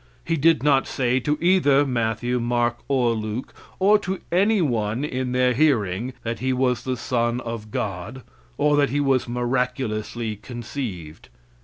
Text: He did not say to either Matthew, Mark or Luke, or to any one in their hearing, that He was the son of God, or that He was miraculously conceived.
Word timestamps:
He 0.25 0.35
did 0.35 0.63
not 0.63 0.87
say 0.87 1.19
to 1.19 1.37
either 1.39 1.85
Matthew, 1.85 2.39
Mark 2.39 2.79
or 2.87 3.11
Luke, 3.11 3.53
or 3.77 3.99
to 3.99 4.19
any 4.31 4.59
one 4.59 5.05
in 5.05 5.31
their 5.31 5.53
hearing, 5.53 6.13
that 6.23 6.39
He 6.39 6.53
was 6.53 6.81
the 6.83 6.97
son 6.97 7.39
of 7.41 7.69
God, 7.69 8.23
or 8.57 8.75
that 8.77 8.89
He 8.89 8.99
was 8.99 9.29
miraculously 9.29 10.35
conceived. 10.37 11.29